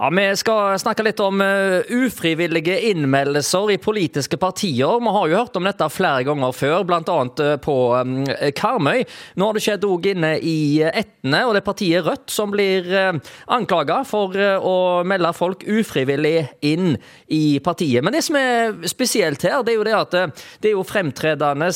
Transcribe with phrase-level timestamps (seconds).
[0.00, 4.94] Ja, Vi skal snakke litt om uh, ufrivillige innmeldelser i politiske partier.
[4.96, 7.16] Vi har jo hørt om dette flere ganger før, bl.a.
[7.36, 8.14] Uh, på um,
[8.56, 9.04] Karmøy.
[9.36, 12.88] Nå har det skjedd òg inne i Etne, og det er partiet Rødt som blir
[12.88, 13.18] uh,
[13.52, 16.96] anklaga for å melde folk ufrivillig inn
[17.28, 18.00] i partiet.
[18.00, 20.16] Men det som er spesielt her, det er jo det at
[20.64, 21.68] det er jo fremtredende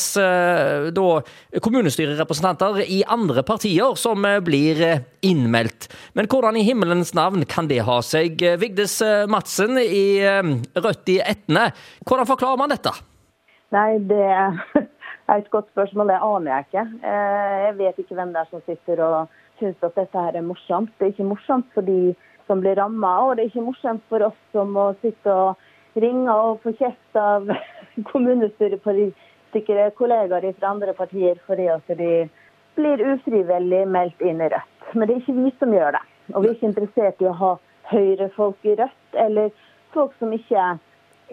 [1.61, 4.81] kommunestyrerepresentanter i andre partier som blir
[5.21, 5.91] innmeldt.
[6.17, 8.14] Men hvordan i himmelens navn kan det ha seg?
[8.15, 10.43] Seg eh, Vigdis eh, Madsen i eh,
[10.79, 11.71] Rødt i Etne.
[12.07, 12.93] Hvordan forklarer man dette?
[13.75, 14.61] Nei, Det er
[15.39, 16.13] et godt spørsmål.
[16.13, 16.85] Det aner jeg ikke.
[17.09, 20.93] Jeg vet ikke hvem det er som sitter og syns at dette her er morsomt.
[20.99, 22.15] Det er ikke morsomt for de
[22.47, 25.57] som blir ramma, og det er ikke morsomt for oss som må sitte og
[25.97, 27.49] ringe og få kjeft av
[28.13, 32.27] kommunestyrepolitikere, kollegaer fra andre partier, fordi at de
[32.77, 34.91] blir ufrivillig meldt inn i Rødt.
[34.93, 36.05] Men det er ikke vi som gjør det.
[36.35, 37.55] Og vi er ikke interessert i å ha
[37.91, 39.53] Høyre-folk i Rødt, eller
[39.95, 40.65] folk som ikke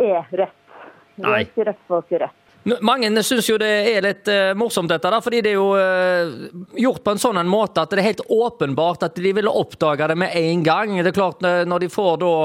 [0.02, 0.78] er Rødt.
[1.16, 2.38] Vi er ikke Rødt-folk i Rødt.
[2.86, 6.76] Mange syns jo det er litt uh, morsomt, dette, da, fordi det er jo uh,
[6.78, 10.12] gjort på en sånn en måte at det er helt åpenbart at de ville oppdage
[10.12, 10.94] det med en gang.
[11.00, 12.36] Det er klart Når de får da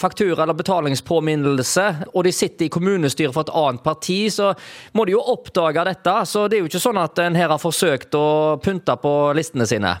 [0.00, 4.50] faktura eller betalingspåminnelse, og de sitter i kommunestyret for et annet parti, så
[4.98, 6.18] må de jo oppdage dette.
[6.26, 9.70] Så det er jo ikke sånn at en her har forsøkt å pynte på listene
[9.70, 9.94] sine.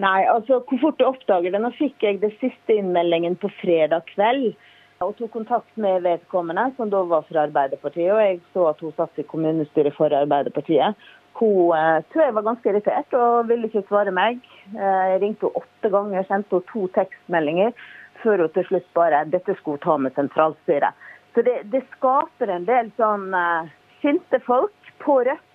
[0.00, 1.60] Nei, altså hvor fort du oppdager det.
[1.60, 4.54] Nå fikk jeg den siste innmeldingen på fredag kveld.
[5.00, 8.10] Og tok kontakt med vedkommende, som da var fra Arbeiderpartiet.
[8.12, 10.96] Og jeg så at hun satt i kommunestyret for Arbeiderpartiet.
[11.40, 14.42] Hun eh, tror jeg var ganske irritert og ville ikke svare meg.
[14.74, 17.72] Eh, jeg ringte henne åtte ganger, sendte henne to tekstmeldinger
[18.20, 21.06] før hun til slutt bare dette skulle hun ta med sentralstyret.
[21.34, 23.70] Så det, det, skaper en del sånn eh,
[24.02, 25.46] sinte folk på Rødt.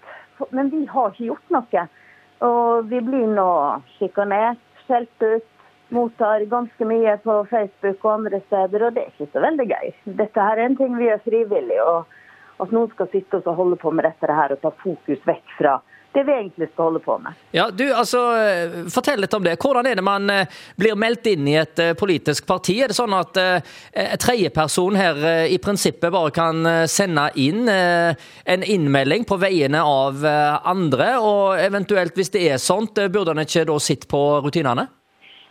[0.55, 1.85] Men vi har ikke gjort noe.
[2.44, 3.50] Og vi blir nå
[3.95, 5.47] sjikanert, skjelt ut,
[5.95, 9.91] mottar ganske mye på Facebook og andre steder, og det er ikke så veldig gøy.
[10.19, 11.81] Dette her er en ting vi gjør frivillig.
[11.81, 15.56] og At noen skal sitte og holde på med dette her og ta fokus vekk
[15.59, 15.79] fra
[16.16, 17.36] det vi egentlig skal holde på med.
[17.56, 18.22] Ja, du, altså,
[18.94, 19.58] Fortell litt om det.
[19.62, 20.48] Hvordan er det man eh,
[20.80, 22.78] blir meldt inn i et eh, politisk parti?
[22.81, 25.20] Er det sånn at en tredjeperson her
[25.52, 31.09] i prinsippet bare kan sende inn en innmelding på vegne av andre?
[31.20, 34.88] Og eventuelt, hvis det er sånt, burde han ikke da sitte på rutinene?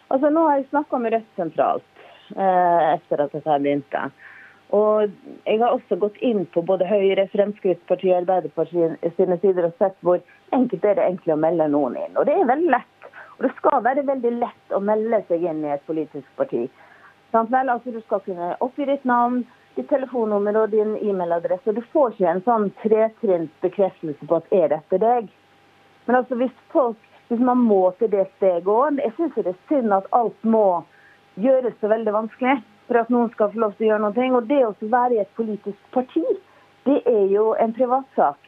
[0.09, 1.91] Altså, Nå har jeg snakka med Rødt sentralt
[2.35, 4.09] etter at dette begynte.
[4.75, 5.11] Og
[5.47, 9.95] jeg har også gått inn på både Høyre, Fremskrittspartiet og Arbeiderpartiet sine sider og sett
[10.03, 10.23] hvor
[10.57, 12.17] enkelt er det egentlig å melde noen inn.
[12.19, 13.11] Og det er veldig lett.
[13.37, 16.65] Og det skal være veldig lett å melde seg inn i et politisk parti.
[17.35, 19.43] Vel, altså Du skal kunne oppgi ditt navn,
[19.75, 21.75] ditt telefonnummer og din e-mailadresse.
[21.75, 25.31] Du får ikke en sånn tretrinns bekreftelse på at er dette deg.
[26.07, 26.99] Men altså hvis folk,
[27.31, 30.85] hvis man må til det steget òg Jeg syns det er synd at alt må
[31.41, 34.31] gjøres så veldig vanskelig for at noen skal få lov til å gjøre noe.
[34.39, 36.25] Og det å være i et politisk parti,
[36.85, 38.41] det er jo en privatsak.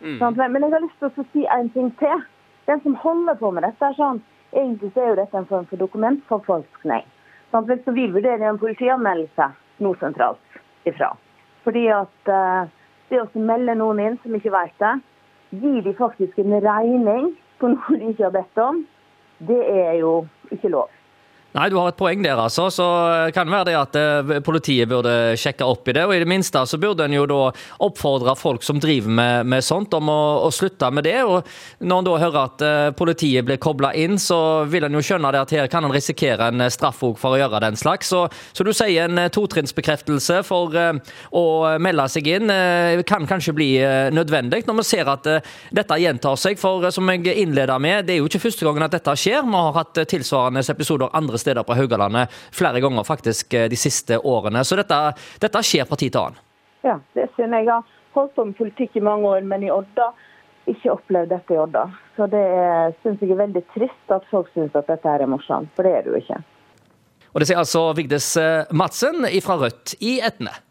[0.00, 0.18] Mm.
[0.20, 2.26] Men jeg har lyst til å si en ting til.
[2.68, 4.20] Den som holder på med dette, sånn,
[4.52, 7.06] egentlig så er jo dette en form for dokumentforfalskning.
[7.52, 9.48] Sånn, så vi vurderer en politianmeldelse
[9.84, 11.14] nå sentralt ifra.
[11.64, 12.68] Fordi at uh,
[13.08, 14.94] det å melde noen inn som ikke vet det,
[15.62, 18.82] gir de faktisk en regning på noe de ikke har bedt om,
[19.48, 20.12] det er jo
[20.52, 20.92] ikke lov.
[21.56, 22.66] Nei, du har et poeng der, altså.
[22.68, 22.84] Så
[23.32, 26.02] kan det være det at eh, politiet burde sjekke opp i det.
[26.04, 27.38] Og i det minste så burde en jo da
[27.86, 31.16] oppfordre folk som driver med, med sånt, om å, å, slutte med det.
[31.24, 31.48] Og
[31.80, 35.30] når en da hører at uh, politiet blir kobla inn, så vil en jo skjønne
[35.32, 38.12] det at her kan en risikere en straff for å gjøre den slags.
[38.12, 41.44] Så, så du sier en totrinnsbekreftelse for å
[41.80, 42.50] melde seg inn
[43.06, 43.68] kan kanskje bli
[44.14, 45.28] nødvendig, når vi ser at
[45.74, 46.58] dette gjentar seg.
[46.60, 49.46] For som jeg innleda med, det er jo ikke første gangen at dette skjer.
[49.46, 54.18] Vi har hatt tilsvarende episoder andre steder på Haugalandet flere ganger faktisk eh, de siste
[54.18, 54.64] årene.
[54.64, 54.98] Så dette,
[55.42, 56.42] dette skjer tid til annen.
[56.86, 57.68] Ja, det synes jeg.
[57.68, 60.12] har holdt på med politikk i mange år, men i Odda
[60.68, 61.88] ikke opplevd dette i Odda.
[62.16, 62.44] Så det
[63.02, 66.06] syns jeg er veldig trist at folk syns at dette er morsomt, for det er
[66.06, 66.40] det jo ikke.
[67.32, 70.54] Og Det sier altså Vigdis eh, Madsen fra Rødt i Etne.